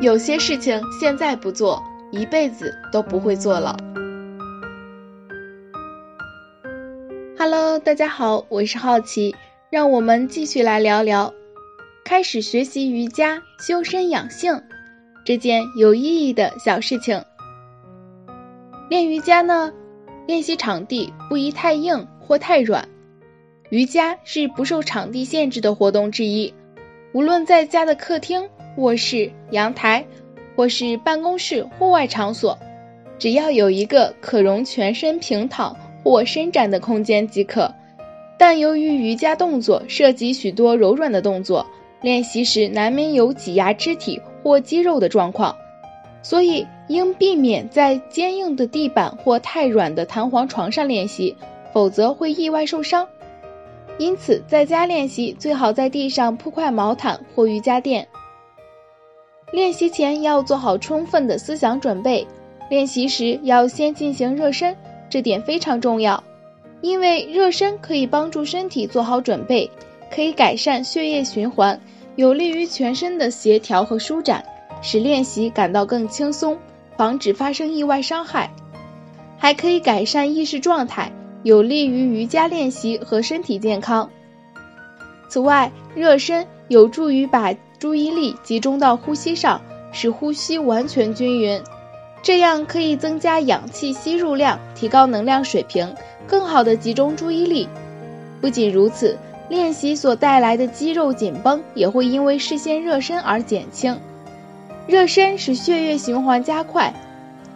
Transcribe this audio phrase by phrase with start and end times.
[0.00, 3.76] 有些事情现在不做，一辈子都不会做了。
[7.38, 9.36] Hello，大家好，我是好奇，
[9.70, 11.34] 让我们继续来聊聊
[12.04, 14.62] 开始学习瑜伽、修身养性
[15.24, 17.22] 这件有意义的小事情。
[18.88, 19.72] 练瑜伽呢，
[20.26, 22.88] 练习场地不宜太硬或太软。
[23.70, 26.52] 瑜伽是不受场地限制的活动之一，
[27.12, 28.48] 无论在家的客厅。
[28.76, 30.06] 卧室、阳台，
[30.54, 32.56] 或是办公室户外场所，
[33.18, 37.74] 只要有一个可容全身平躺或伸展的空间即可。
[38.38, 41.66] 但由于瑜伽动作涉及许多柔软的动作，
[42.00, 45.56] 练习时难免有挤压肢体或肌肉的状况，
[46.22, 51.36] 所以应避免在坚硬的地板或太软的弹簧床上练习，
[51.74, 53.08] 否则会意外受伤。
[54.00, 58.08] 因此，在家练习最好在地上铺块毛毯或瑜伽垫。
[59.52, 62.26] 练习前要做好充分的思想准备，
[62.70, 64.74] 练习时要先进行热身，
[65.10, 66.24] 这点非常重要，
[66.80, 69.70] 因为热身可以帮助身体做好准备，
[70.10, 71.78] 可以改善血液循环，
[72.16, 74.42] 有利于全身的协调和舒展，
[74.80, 76.56] 使练习感到更轻松，
[76.96, 78.50] 防止发生意外伤害，
[79.36, 81.12] 还可以改善意识状态，
[81.42, 84.10] 有利于瑜伽练习和身体健康。
[85.28, 91.62] 此外，热身有助于把注意力集中到呼吸上，使呼吸完全均匀，
[92.22, 95.94] 这样可以增加氧气吸入量，提高能量水平，
[96.26, 97.68] 更好的集中注意力。
[98.40, 99.18] 不仅如此，
[99.48, 103.98] 练习所带来的肌肉紧绷也会因为事先热身而减轻。
[104.86, 106.92] 热身使血液循环加快，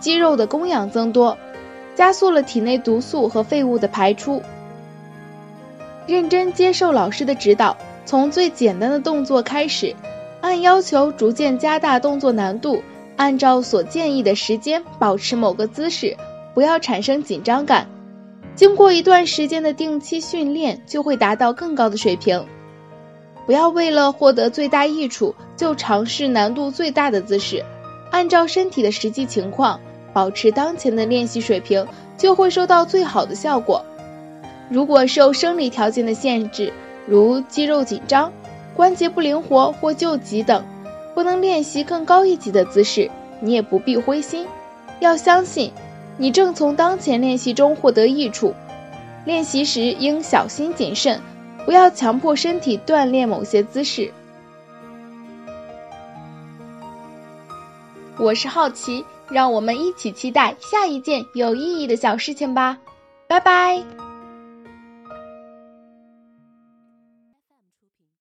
[0.00, 1.36] 肌肉的供氧增多，
[1.96, 4.40] 加速了体内毒素和废物的排出。
[6.06, 7.76] 认真接受老师的指导。
[8.04, 9.96] 从最简单的动作开始，
[10.40, 12.84] 按要求逐渐加大动作难度，
[13.16, 16.16] 按照所建议的时间保持某个姿势，
[16.54, 17.88] 不要产生紧张感。
[18.54, 22.46] 经过一段时间的定期训练，就会达到更高的水平。
[23.44, 27.64] 不要为了获得最大益处就尝试难度最大的姿势，
[28.12, 29.80] 按照身体的实际情况，
[30.16, 33.84] 保持当前的练习水平，就会收到最好的效果。
[34.70, 36.72] 如果受生理条件的限制，
[37.06, 38.32] 如肌肉紧张、
[38.74, 40.64] 关节不灵活或旧疾等，
[41.14, 43.10] 不能练习更高一级的姿势，
[43.40, 44.46] 你也不必灰心。
[45.00, 45.70] 要相信，
[46.16, 48.54] 你正从当前练习中获得益处。
[49.26, 51.20] 练习时应小心谨慎，
[51.66, 54.14] 不要强迫身体锻炼某些姿势。
[58.16, 62.78] 我是好奇，让我们一起期待下一件有意义的小事情吧。
[63.28, 64.15] 拜拜。